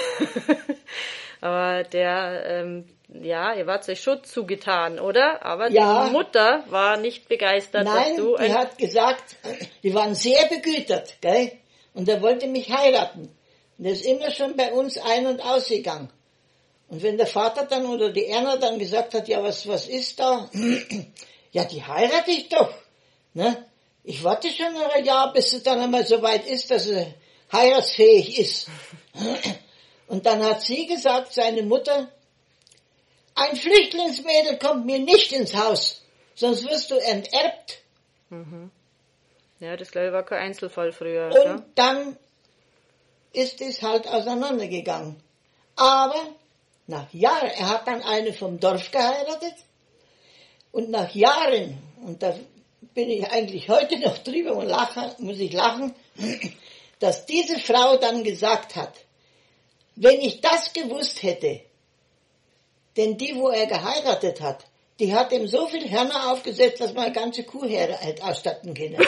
[1.41, 5.45] Aber der, ähm, ja, ihr wart euch schon zugetan, oder?
[5.45, 6.05] Aber Ja.
[6.05, 9.35] die Mutter war nicht begeistert, dass Nein, du die ein hat gesagt,
[9.83, 11.51] die waren sehr begütert, gell?
[11.93, 13.29] Und er wollte mich heiraten.
[13.77, 16.09] Und er ist immer schon bei uns ein- und ausgegangen.
[16.89, 20.19] Und wenn der Vater dann oder die Erna dann gesagt hat, ja, was, was ist
[20.19, 20.49] da?
[21.51, 22.73] ja, die heirate ich doch.
[23.33, 23.66] Ne?
[24.09, 27.13] Ich warte schon ein Jahr, bis es dann einmal so weit ist, dass sie
[27.51, 28.69] heiratsfähig ist.
[30.07, 32.07] Und dann hat sie gesagt, seine Mutter,
[33.35, 36.01] ein Flüchtlingsmädel kommt mir nicht ins Haus,
[36.35, 37.79] sonst wirst du enterbt.
[39.59, 41.25] Ja, das glaube ich war kein Einzelfall früher.
[41.25, 41.63] Und gell?
[41.75, 42.17] dann
[43.33, 45.21] ist es halt auseinandergegangen.
[45.75, 46.29] Aber
[46.87, 49.55] nach Jahren, er hat dann eine vom Dorf geheiratet
[50.71, 52.33] und nach Jahren, und da
[52.93, 55.93] bin ich eigentlich heute noch drüber und lache, muss ich lachen,
[56.99, 58.93] dass diese Frau dann gesagt hat,
[59.95, 61.61] wenn ich das gewusst hätte,
[62.95, 64.65] denn die, wo er geheiratet hat,
[64.99, 68.73] die hat ihm so viel Hörner aufgesetzt, dass man eine ganze Kuh her hätte ausstatten
[68.73, 68.97] können.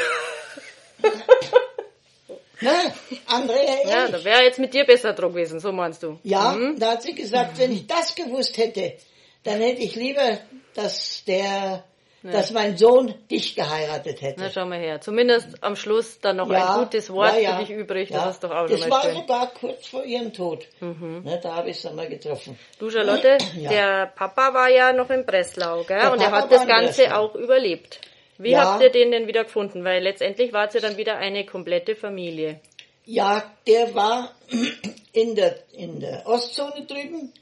[2.61, 2.93] Na,
[3.25, 6.19] Andrea, Ja, da wäre jetzt mit dir besser dran gewesen, so meinst du.
[6.23, 8.95] Ja, da hat sie gesagt, wenn ich das gewusst hätte,
[9.43, 10.39] dann hätte ich lieber,
[10.73, 11.85] dass der,
[12.23, 14.41] dass mein Sohn dich geheiratet hätte.
[14.41, 14.99] Na, schau mal her.
[15.01, 17.57] Zumindest am Schluss dann noch Ja, ein gutes Wort ja, ja.
[17.57, 18.09] für dich übrig.
[18.09, 18.25] Ja.
[18.25, 19.11] Das ist doch auch Das war schön.
[19.13, 19.17] Mhm.
[19.21, 20.65] sogar kurz vor ihrem Tod.
[20.81, 22.57] Ne, da habe ich es einmal getroffen.
[22.77, 23.69] Du, Charlotte, Ja.
[23.69, 25.99] der Papa war ja noch in Breslau, gell?
[25.99, 28.01] Der Und er hat das Ganze auch überlebt.
[28.37, 28.65] Wie Ja.
[28.73, 29.83] habt ihr den denn wieder gefunden?
[29.83, 32.59] Weil letztendlich war es ja dann wieder eine komplette Familie.
[33.05, 34.31] Ja, der war
[35.13, 37.33] in der, in der Ostzone drüben,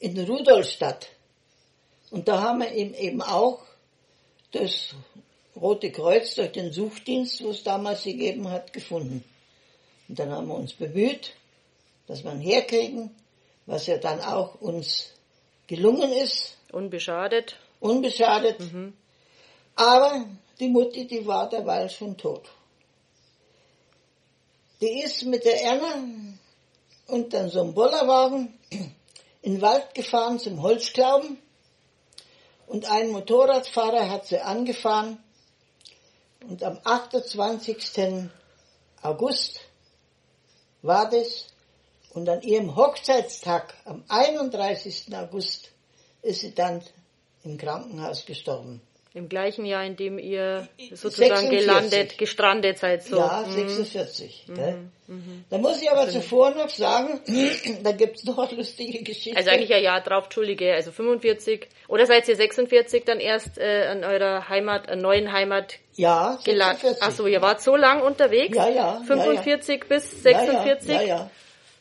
[0.00, 1.08] in Rudolstadt.
[2.10, 3.60] Und da haben wir ihn eben auch
[4.52, 4.94] das
[5.56, 9.24] Rote Kreuz durch den Suchdienst, wo es damals gegeben hat, gefunden.
[10.08, 11.34] Und dann haben wir uns bemüht,
[12.06, 13.14] dass wir ihn herkriegen,
[13.66, 15.12] was ja dann auch uns
[15.66, 17.56] gelungen ist, Unbeschadet.
[17.80, 18.56] unbeschadet.
[19.74, 20.26] Aber
[20.58, 22.48] die Mutti, die war derweil schon tot.
[24.80, 26.04] Die ist mit der Erna
[27.08, 28.58] und dann so einem Bollerwagen
[29.42, 31.38] in den Wald gefahren zum Holzklauben
[32.68, 35.18] und ein Motorradfahrer hat sie angefahren
[36.48, 38.28] und am 28.
[39.02, 39.60] August
[40.82, 41.46] war das.
[42.14, 45.14] Und an ihrem Hochzeitstag, am 31.
[45.14, 45.70] August,
[46.22, 46.82] ist sie dann
[47.44, 48.80] im Krankenhaus gestorben.
[49.18, 51.58] Im gleichen Jahr, in dem ihr sozusagen 46.
[51.58, 53.02] gelandet, gestrandet seid.
[53.02, 53.16] So.
[53.16, 53.68] Ja, Mhm.
[53.68, 54.44] 46.
[54.54, 54.78] gell?
[55.50, 57.20] Da muss ich aber zuvor noch sagen,
[57.82, 59.36] da gibt's noch eine lustige Geschichte.
[59.36, 61.66] Also eigentlich ein Jahr drauf, Entschuldige, also 45.
[61.88, 66.80] Oder seid ihr 46 dann erst äh, an eurer Heimat, an neuen Heimat ja, gelandet?
[66.82, 67.02] 46.
[67.02, 68.56] Ach so, ihr wart so lang unterwegs?
[68.56, 70.88] Ja, ja, ja, 45 bis Ja, 46?
[70.88, 71.06] Ja, ja.
[71.06, 71.30] ja.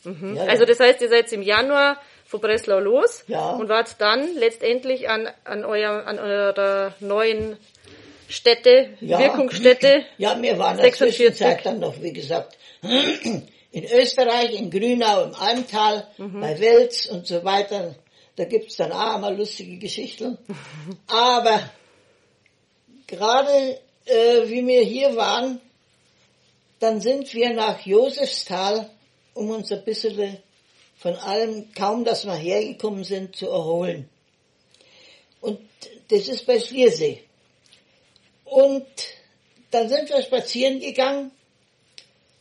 [0.06, 0.43] ja, ja.
[0.45, 3.51] Also das heißt, ihr seid im Januar von Breslau los Ja.
[3.51, 7.57] und wart dann letztendlich an, an, euer, an eurer neuen
[8.29, 9.17] Stätte, Ja.
[9.19, 10.03] Wirkungsstätte.
[10.17, 11.15] Ja, wir waren in der 46.
[11.17, 16.41] Zwischenzeit dann noch, wie gesagt, in Österreich, in Grünau, im Almtal, Mhm.
[16.41, 17.95] bei Welz und so weiter.
[18.35, 20.37] Da gibt's dann auch mal lustige Geschichten.
[21.07, 21.59] Aber
[23.07, 25.59] gerade äh, wie wir hier waren,
[26.79, 28.89] dann sind wir nach Josefsthal,
[29.33, 30.37] um uns ein bisschen
[30.97, 34.10] von allem, kaum dass wir hergekommen sind, zu erholen.
[35.41, 35.60] Und
[36.10, 37.23] das ist bei Schliersee.
[38.45, 38.86] Und
[39.71, 41.31] dann sind wir spazieren gegangen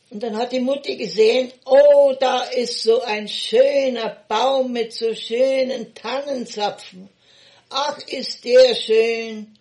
[0.09, 5.13] und dann hat die Mutti gesehen, oh, da ist so ein schöner Baum mit so
[5.13, 7.09] schönen Tannenzapfen.
[7.69, 9.57] Ach, ist der schön.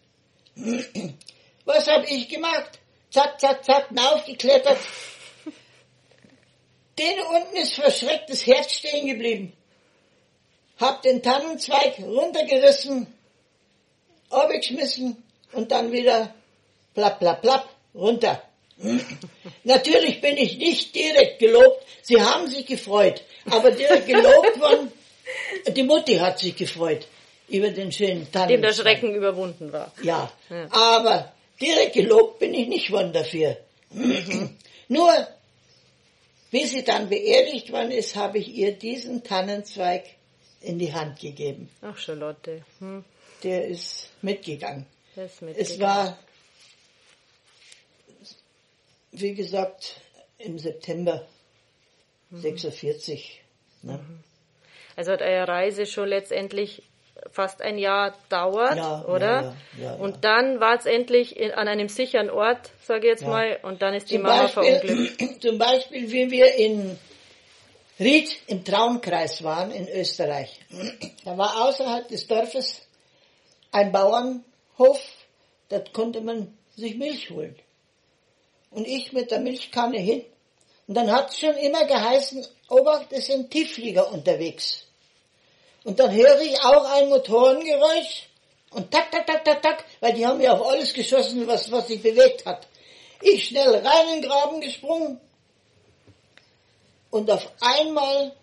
[1.64, 2.78] Was hab ich gemacht?
[3.10, 4.78] Zack, zack, zack, aufgeklettert.
[6.98, 9.52] Den unten ist verschrecktes Herz stehen geblieben.
[10.78, 13.06] Hab den Tannenzweig runtergerissen,
[14.30, 16.34] abgeschmissen und dann wieder
[16.94, 18.42] plapp, plapp, plapp, runter.
[19.64, 21.82] Natürlich bin ich nicht direkt gelobt.
[22.02, 23.22] Sie haben sich gefreut.
[23.50, 24.92] Aber direkt gelobt worden,
[25.68, 27.06] die Mutti hat sich gefreut
[27.48, 28.48] über den schönen Tannenzweig.
[28.48, 29.92] Dem der Schrecken überwunden war.
[30.02, 30.30] Ja,
[30.70, 33.56] aber direkt gelobt bin ich nicht worden dafür.
[34.88, 35.26] Nur,
[36.50, 40.04] wie sie dann beerdigt worden ist, habe ich ihr diesen Tannenzweig
[40.60, 41.68] in die Hand gegeben.
[41.82, 42.64] Ach, Charlotte.
[42.78, 43.04] Hm,
[43.42, 44.86] Der ist mitgegangen.
[45.14, 45.80] das ist Es mitgegangen.
[45.80, 46.18] war,
[49.12, 50.00] wie gesagt,
[50.38, 51.26] im September
[52.30, 52.40] Mhm.
[52.40, 53.40] 46.
[53.82, 54.00] Ne?
[54.96, 56.82] Also hat eure Reise schon letztendlich
[57.30, 59.54] fast ein Jahr dauert, Ja, oder?
[59.78, 59.94] ja, ja.
[59.94, 63.82] Und dann war es endlich in, an einem sicheren Ort, sage ich jetzt mal, und
[63.82, 65.18] dann ist die Zum Mama verunglückt.
[65.18, 66.98] Beispiel, zum Beispiel, wie wir in
[67.98, 70.60] Ried im Traumkreis waren in Österreich.
[71.24, 72.86] Da war außerhalb des Dorfes
[73.72, 75.00] ein Bauernhof,
[75.68, 77.56] da konnte man sich Milch holen.
[78.70, 80.24] Und ich mit der Milchkanne hin.
[80.86, 84.85] Und dann hat es schon immer geheißen, Obacht, es sind Tiefflieger unterwegs.
[85.86, 88.28] Und dann höre ich auch ein Motorengeräusch
[88.70, 91.86] und tak, tak, tak, tak, tak, weil die haben ja auf alles geschossen, was, was
[91.86, 92.66] sich bewegt hat.
[93.22, 95.20] Ich schnell rein in den Graben gesprungen
[97.10, 98.34] und auf einmal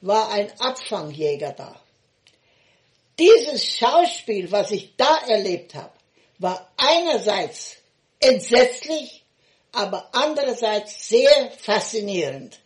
[0.00, 1.74] war ein Abfangjäger da.
[3.18, 5.90] Dieses Schauspiel, was ich da erlebt habe,
[6.38, 7.78] war einerseits
[8.20, 9.24] entsetzlich,
[9.72, 12.61] aber andererseits sehr faszinierend.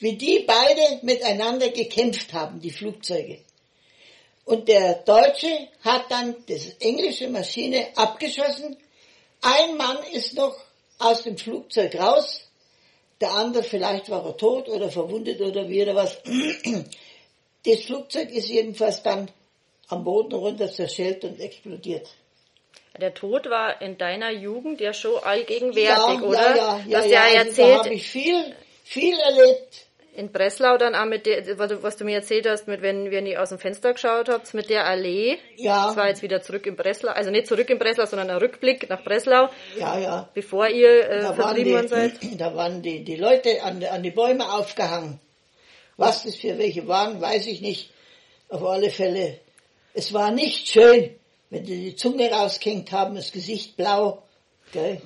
[0.00, 3.38] Wie die beide miteinander gekämpft haben, die Flugzeuge.
[4.44, 8.76] Und der Deutsche hat dann das englische Maschine abgeschossen.
[9.42, 10.56] Ein Mann ist noch
[10.98, 12.48] aus dem Flugzeug raus.
[13.20, 16.18] Der andere vielleicht war er tot oder verwundet oder wie oder was.
[17.66, 19.30] Das Flugzeug ist jedenfalls dann
[19.88, 22.08] am Boden runter zerschellt und explodiert.
[22.98, 26.56] Der Tod war in deiner Jugend ja schon allgegenwärtig, oder?
[26.56, 29.86] Ja, ja, ja, ja, ja, also da erzählt, habe ich viel, viel erlebt.
[30.14, 33.40] In Breslau dann auch mit der, was du- mir erzählt hast, mit wenn, wenn ihr
[33.42, 35.38] aus dem Fenster geschaut habt, mit der Allee.
[35.56, 35.86] Ja.
[35.88, 38.88] Das war jetzt wieder zurück in Breslau, also nicht zurück in Breslau, sondern ein Rückblick
[38.88, 40.28] nach Breslau, Ja, ja.
[40.34, 42.12] bevor ihr äh, Da waren, vertrieben worden seid.
[42.38, 45.20] da waren die, die Leute an, an die Bäume aufgehangen.
[45.96, 47.90] Was das für welche waren, weiß ich nicht.
[48.48, 49.38] Auf alle Fälle.
[49.94, 51.14] Es war nicht schön,
[51.50, 54.22] wenn die die Zunge rausgehängt haben, das Gesicht blau.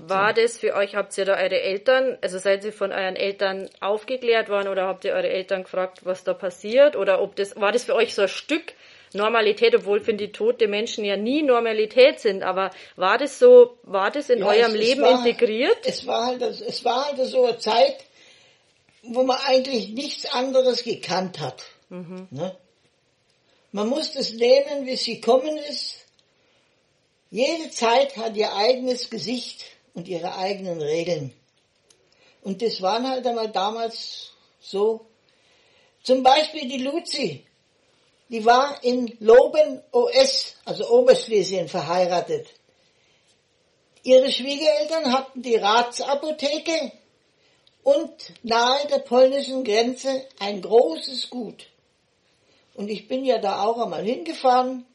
[0.07, 3.69] War das für euch, habt ihr da eure Eltern, also seid ihr von euren Eltern
[3.81, 6.97] aufgeklärt worden oder habt ihr eure Eltern gefragt, was da passiert?
[6.97, 8.75] Oder ob das, war das für euch so ein Stück
[9.13, 14.11] Normalität, obwohl für die tote Menschen ja nie Normalität sind, aber war das so, war
[14.11, 15.79] das in Ja, eurem es- es Leben war- integriert?
[15.85, 17.97] Es war halt, es war halt so eine Zeit,
[19.03, 21.63] wo man eigentlich nichts anderes gekannt hat.
[21.91, 22.57] Ne?
[23.71, 26.04] Man muss es nehmen, wie es gekommen ist.
[27.35, 31.35] Jede Zeit hat ihr eigenes Gesicht und ihre eigenen Regeln.
[32.45, 35.07] Und das waren halt einmal damals so.
[36.05, 37.45] Zum Beispiel die Luzi,
[38.29, 42.47] die war in Loben OS, also Oberschlesien, verheiratet.
[44.05, 46.93] Ihre Schwiegereltern hatten die Ratsapotheke
[47.83, 48.13] und
[48.45, 51.67] nahe der polnischen Grenze ein großes Gut.
[52.75, 54.87] Und ich bin ja da auch einmal hingefahren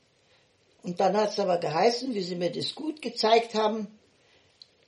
[0.84, 4.00] und dann hat es aber geheißen, wie sie mir das Gut gezeigt haben,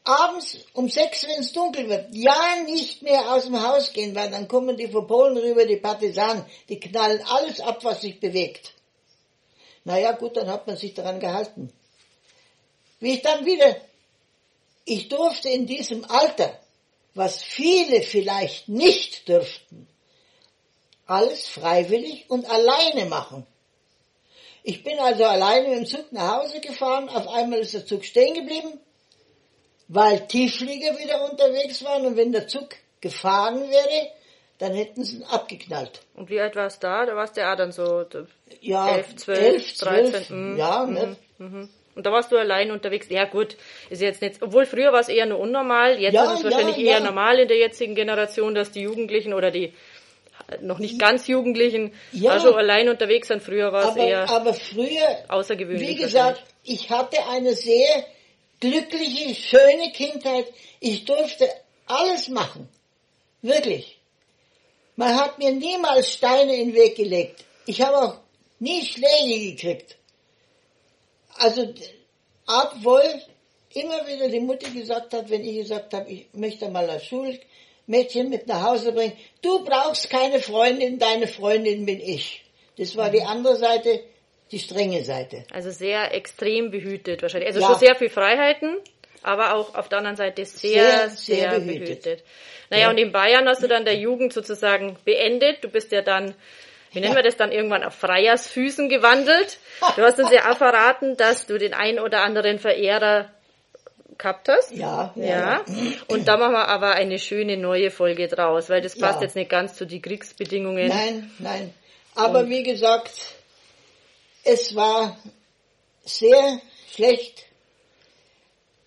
[0.03, 4.31] abends um sechs, wenn es dunkel wird, ja nicht mehr aus dem Haus gehen, weil
[4.31, 8.73] dann kommen die von Polen rüber, die Partisanen, die knallen alles ab, was sich bewegt.
[9.83, 11.71] Naja gut, dann hat man sich daran gehalten.
[12.99, 13.75] Wie ich dann wieder,
[14.85, 16.59] ich durfte in diesem Alter,
[17.13, 19.87] was viele vielleicht nicht dürften,
[21.05, 23.45] alles freiwillig und alleine machen.
[24.63, 28.05] Ich bin also alleine mit dem Zug nach Hause gefahren, auf einmal ist der Zug
[28.05, 28.79] stehen geblieben,
[29.87, 32.69] weil Tiefflieger wieder unterwegs waren und wenn der Zug
[33.01, 34.11] gefahren wäre,
[34.59, 36.01] dann hätten sie ihn abgeknallt.
[36.13, 37.05] Und wie alt warst du da?
[37.07, 38.05] Da warst du ja dann so
[38.59, 40.11] ja, 11, 12, 11, 13.
[40.11, 40.57] 12, mhm.
[40.57, 41.15] Ja, ne?
[41.39, 41.69] Mhm.
[41.95, 43.07] Und da warst du allein unterwegs.
[43.09, 43.57] Ja gut,
[43.89, 46.77] ist jetzt nicht, obwohl früher war es eher nur unnormal, jetzt ja, ist es wahrscheinlich
[46.77, 49.73] ja, eher normal in der jetzigen Generation, dass die Jugendlichen oder die
[50.61, 53.41] noch nicht ganz Jugendlichen ja, schon allein unterwegs sind.
[53.41, 55.89] Früher war es eher aber früher, außergewöhnlich.
[55.89, 58.05] Wie gesagt, ich hatte eine sehr
[58.59, 60.45] glückliche, schöne Kindheit.
[60.79, 61.49] Ich durfte
[61.87, 62.69] alles machen.
[63.41, 63.97] Wirklich.
[64.95, 67.43] Man hat mir niemals Steine in den Weg gelegt.
[67.65, 68.17] Ich habe auch
[68.59, 69.97] nie Schläge gekriegt.
[71.37, 71.73] Also,
[72.45, 73.03] obwohl
[73.73, 76.99] immer wieder die Mutter gesagt hat, wenn ich gesagt habe, ich möchte mal ein
[77.85, 82.43] Schulmädchen mit nach Hause bringen, du brauchst keine Freundin, deine Freundin bin ich.
[82.77, 84.01] Das war die andere Seite,
[84.51, 85.43] die strenge Seite.
[85.51, 87.49] Also sehr extrem behütet wahrscheinlich.
[87.49, 87.67] Also ja.
[87.67, 88.77] schon sehr viel Freiheiten,
[89.23, 92.03] aber auch auf der anderen Seite sehr, sehr, sehr, sehr behütet.
[92.03, 92.23] behütet.
[92.69, 92.89] Naja, ja.
[92.89, 95.63] und in Bayern hast du dann der Jugend sozusagen beendet.
[95.63, 96.33] Du bist ja dann,
[96.93, 99.57] wie nennen wir das dann, irgendwann auf Freiersfüßen gewandelt.
[99.97, 103.29] Du hast uns ja auch verraten, dass du den ein oder anderen Verehrer
[104.17, 104.71] gehabt hast.
[104.71, 105.25] Ja, ja.
[105.25, 105.65] ja.
[106.07, 109.23] Und da machen wir aber eine schöne neue Folge draus, weil das passt ja.
[109.23, 110.87] jetzt nicht ganz zu den Kriegsbedingungen.
[110.87, 111.73] Nein, nein.
[112.15, 113.11] Aber und wie gesagt,
[114.43, 115.17] es war
[116.03, 117.45] sehr schlecht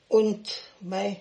[0.09, 0.49] und
[0.81, 1.21] mei,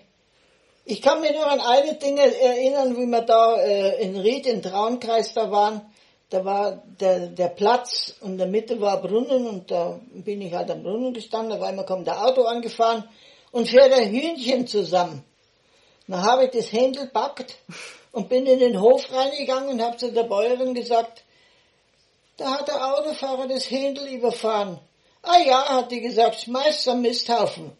[0.85, 4.61] ich kann mich noch an eine Dinge erinnern, wie wir da äh, in Ried, im
[4.61, 5.81] Traunkreis da waren.
[6.29, 10.53] Da war der, der Platz und in der Mitte war Brunnen und da bin ich
[10.53, 11.53] halt am Brunnen gestanden.
[11.53, 13.05] Auf einmal kommt der Auto angefahren
[13.53, 15.23] und fährt ein Hühnchen zusammen.
[16.07, 17.55] Dann habe ich das Händel packt
[18.11, 21.23] und bin in den Hof reingegangen und habe zu der Bäuerin gesagt,
[22.35, 24.79] da hat der Autofahrer das Händel überfahren.
[25.21, 27.71] Ah ja, hat die gesagt, schmeißt am Misthaufen.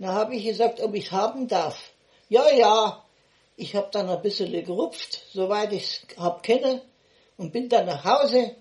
[0.00, 1.78] Dann habe ich gesagt, ob ich haben darf.
[2.28, 3.04] Ja, ja,
[3.56, 6.82] ich habe dann ein bisschen gerupft, soweit ich es hab kenne,
[7.36, 8.56] und bin dann nach Hause.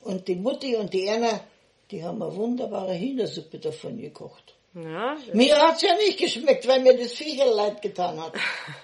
[0.00, 1.40] Und die Mutti und die Erna,
[1.90, 4.49] die haben eine wunderbare Hühnersuppe davon gekocht.
[4.72, 8.34] Ja, mir hat's ja nicht geschmeckt, weil mir das Viecher leid getan hat.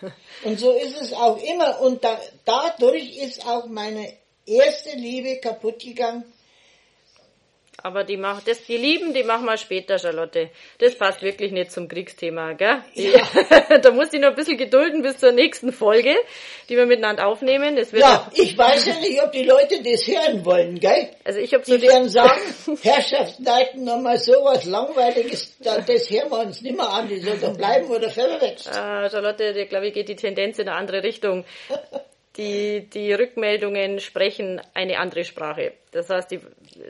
[0.45, 1.81] und so ist es auch immer.
[1.81, 4.13] Und da, dadurch ist auch meine
[4.45, 6.25] erste Liebe kaputt gegangen
[7.83, 10.51] aber die macht das, die lieben, die machen wir später, Charlotte.
[10.79, 12.83] Das passt wirklich nicht zum Kriegsthema, gell?
[12.95, 13.29] Ja.
[13.83, 16.15] da muss ich noch ein bisschen gedulden bis zur nächsten Folge,
[16.69, 17.77] die wir miteinander aufnehmen.
[17.77, 21.11] Das wird ja, ich weiß ja nicht, ob die Leute das hören wollen, gell?
[21.25, 22.41] Also ich habe so die werden sagen,
[22.83, 27.89] Herrschaftsleiten nochmal sowas Langweiliges, das hören wir uns nicht mehr an, die soll doch bleiben
[27.89, 28.75] oder verwechseln.
[28.75, 31.45] Ah, Charlotte, ich glaube, geht die Tendenz in eine andere Richtung
[32.37, 35.73] die, die Rückmeldungen sprechen eine andere Sprache.
[35.93, 36.41] Das heißt, die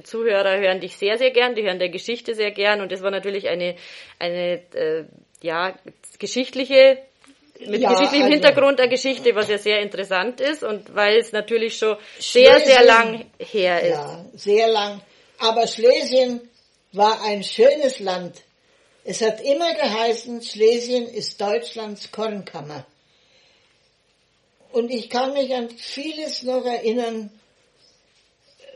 [0.05, 3.11] Zuhörer hören dich sehr, sehr gern, die hören der Geschichte sehr gern und das war
[3.11, 3.77] natürlich eine,
[4.18, 5.05] eine äh,
[5.42, 5.75] ja,
[6.18, 6.99] geschichtliche
[7.61, 11.33] mit ja, geschichtlichem also, Hintergrund der Geschichte, was ja sehr interessant ist und weil es
[11.33, 13.90] natürlich schon sehr, sehr lang her ist.
[13.90, 15.01] Ja, sehr lang.
[15.38, 16.40] Aber Schlesien
[16.92, 18.42] war ein schönes Land.
[19.05, 22.85] Es hat immer geheißen, Schlesien ist Deutschlands Kornkammer.
[24.72, 27.31] Und ich kann mich an vieles noch erinnern,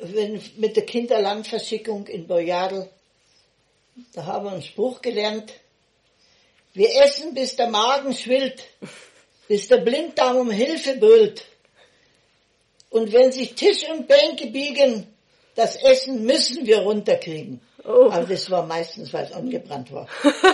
[0.00, 2.88] wenn, mit der Kinderlandverschickung in Boyadel.
[4.14, 5.52] Da haben wir einen Spruch gelernt.
[6.72, 8.62] Wir essen, bis der Magen schwillt,
[9.48, 11.44] bis der Blinddarm um Hilfe brüllt.
[12.90, 15.06] Und wenn sich Tisch und Bänke biegen,
[15.54, 17.60] das Essen müssen wir runterkriegen.
[17.84, 18.10] Oh.
[18.10, 20.08] Aber das war meistens, weil es angebrannt war.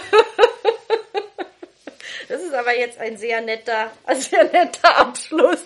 [2.28, 5.60] Das ist aber jetzt ein sehr netter, ein sehr netter Abschluss.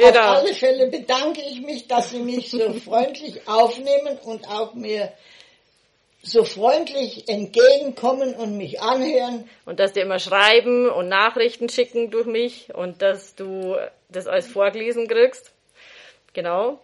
[0.00, 0.32] Genau.
[0.32, 5.12] Auf alle Fälle bedanke ich mich, dass Sie mich so freundlich aufnehmen und auch mir
[6.22, 9.48] so freundlich entgegenkommen und mich anhören.
[9.64, 13.76] Und dass die immer schreiben und Nachrichten schicken durch mich und dass du
[14.08, 15.52] das alles vorgelesen kriegst.
[16.32, 16.78] Genau.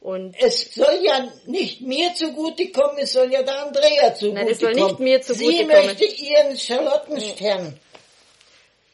[0.00, 4.34] Und es soll ja nicht mir zugutekommen, es soll ja der Andrea zugutekommen.
[4.34, 5.56] Nein, es soll nicht mir zugutekommen.
[5.56, 7.80] Sie möchte ihren Charlottenstern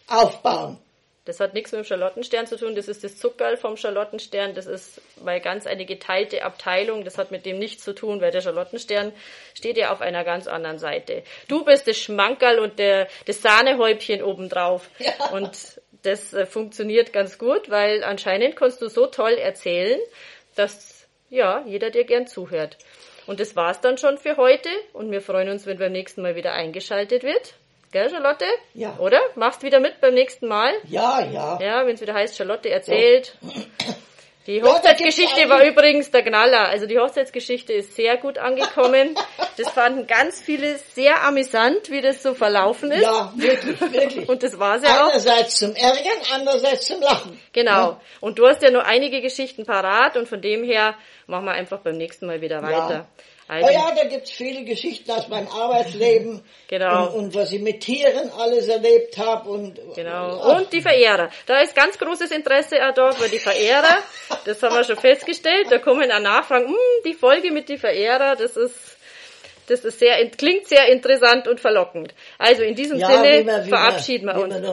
[0.06, 0.78] aufbauen.
[1.26, 4.66] Das hat nichts mit dem Charlottenstern zu tun, das ist das Zuckerl vom Charlottenstern, das
[4.66, 8.40] ist mal ganz eine geteilte Abteilung, das hat mit dem nichts zu tun, weil der
[8.40, 9.12] Charlottenstern
[9.54, 11.22] steht ja auf einer ganz anderen Seite.
[11.46, 14.88] Du bist das Schmankerl und der, das Sahnehäubchen obendrauf.
[15.00, 15.30] Ja.
[15.30, 19.98] Und das äh, funktioniert ganz gut, weil anscheinend kannst du so toll erzählen,
[20.54, 22.76] dass ja, jeder dir gern zuhört.
[23.26, 26.36] Und das war's dann schon für heute und wir freuen uns, wenn beim nächsten Mal
[26.36, 27.54] wieder eingeschaltet wird.
[27.92, 28.44] Gell, Charlotte?
[28.74, 28.96] Ja.
[28.98, 29.20] Oder?
[29.34, 30.72] Machst wieder mit beim nächsten Mal?
[30.88, 31.58] Ja, ja.
[31.60, 33.36] Ja, wenn es wieder heißt, Charlotte erzählt.
[34.46, 36.68] Die Hochzeitsgeschichte war übrigens der Knaller.
[36.68, 39.14] Also die Hochzeitsgeschichte ist sehr gut angekommen.
[39.56, 43.02] Das fanden ganz viele sehr amüsant, wie das so verlaufen ist.
[43.02, 44.26] Ja, wirklich, wirklich.
[44.26, 45.10] Und das war ja auch.
[45.10, 47.38] Einerseits zum Ärgern, andererseits zum Lachen.
[47.52, 47.70] Genau.
[47.70, 48.00] Ja.
[48.20, 50.94] Und du hast ja nur einige Geschichten parat und von dem her
[51.26, 52.90] machen wir einfach beim nächsten Mal wieder weiter.
[52.90, 53.06] Ja.
[53.50, 56.40] Also, oh ja, da gibt's viele Geschichten aus meinem Arbeitsleben.
[56.68, 57.08] genau.
[57.08, 59.50] Und, und, was ich mit Tieren alles erlebt habe.
[59.50, 60.54] Und, genau.
[60.54, 61.30] Und die Verehrer.
[61.46, 64.04] Da ist ganz großes Interesse auch da, weil die Verehrer,
[64.44, 68.36] das haben wir schon festgestellt, da kommen auch Nachfragen, hm, die Folge mit die Verehrer,
[68.36, 68.74] das ist
[69.66, 72.12] das ist sehr, klingt sehr interessant und verlockend.
[72.38, 74.54] Also in diesem ja, Sinne wir, verabschieden wir uns.
[74.54, 74.72] Wir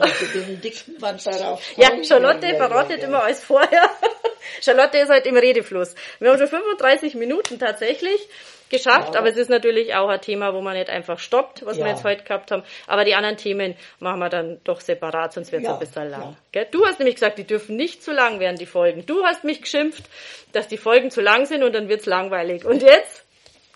[1.76, 3.90] ja, Charlotte verrottet immer als vorher.
[4.60, 5.94] Charlotte ist halt im Redefluss.
[6.18, 8.28] Wir haben schon 35 Minuten tatsächlich
[8.70, 9.20] geschafft, ja.
[9.20, 11.84] aber es ist natürlich auch ein Thema, wo man nicht einfach stoppt, was ja.
[11.84, 12.62] wir jetzt heute gehabt haben.
[12.86, 15.74] Aber die anderen Themen machen wir dann doch separat, sonst wird es ja.
[15.74, 16.36] ein bisschen lang.
[16.54, 16.64] Ja.
[16.64, 19.06] Du hast nämlich gesagt, die dürfen nicht zu lang werden, die Folgen.
[19.06, 20.04] Du hast mich geschimpft,
[20.52, 22.64] dass die Folgen zu lang sind und dann wird's langweilig.
[22.64, 23.24] Und jetzt?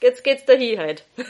[0.00, 1.04] Jetzt geht's dahin halt.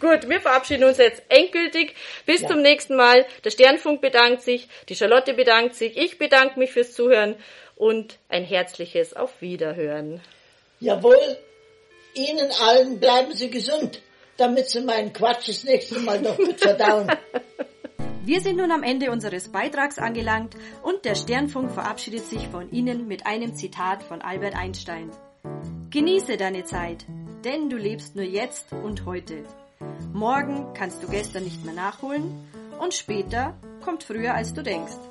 [0.00, 1.94] Gut, wir verabschieden uns jetzt endgültig.
[2.24, 3.26] Bis zum nächsten Mal.
[3.44, 7.36] Der Sternfunk bedankt sich, die Charlotte bedankt sich, ich bedanke mich fürs Zuhören
[7.76, 10.22] und ein herzliches Auf Wiederhören.
[10.80, 11.36] Jawohl,
[12.14, 14.02] Ihnen allen bleiben Sie gesund,
[14.36, 17.10] damit Sie meinen Quatsch das nächste Mal noch gut verdauen.
[18.24, 23.08] Wir sind nun am Ende unseres Beitrags angelangt und der Sternfunk verabschiedet sich von Ihnen
[23.08, 25.10] mit einem Zitat von Albert Einstein.
[25.90, 27.06] Genieße deine Zeit,
[27.44, 29.44] denn du lebst nur jetzt und heute.
[30.12, 32.48] Morgen kannst du gestern nicht mehr nachholen
[32.78, 35.09] und später kommt früher als du denkst.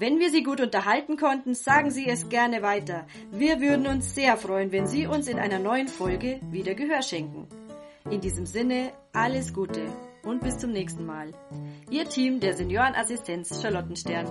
[0.00, 3.06] Wenn wir Sie gut unterhalten konnten, sagen Sie es gerne weiter.
[3.32, 7.46] Wir würden uns sehr freuen, wenn Sie uns in einer neuen Folge wieder Gehör schenken.
[8.10, 9.82] In diesem Sinne, alles Gute
[10.22, 11.34] und bis zum nächsten Mal.
[11.90, 14.26] Ihr Team der Seniorenassistenz Charlottenstern.